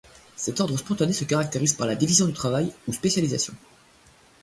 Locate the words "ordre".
0.61-0.77